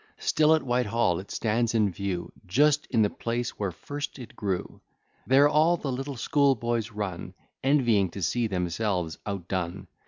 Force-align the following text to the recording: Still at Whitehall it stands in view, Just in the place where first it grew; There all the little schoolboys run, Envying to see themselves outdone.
Still 0.17 0.55
at 0.55 0.63
Whitehall 0.63 1.19
it 1.19 1.29
stands 1.29 1.75
in 1.75 1.91
view, 1.91 2.31
Just 2.47 2.87
in 2.87 3.03
the 3.03 3.09
place 3.11 3.51
where 3.59 3.69
first 3.71 4.17
it 4.17 4.35
grew; 4.35 4.81
There 5.27 5.47
all 5.47 5.77
the 5.77 5.91
little 5.91 6.17
schoolboys 6.17 6.89
run, 6.89 7.35
Envying 7.63 8.09
to 8.17 8.23
see 8.23 8.47
themselves 8.47 9.19
outdone. 9.27 9.85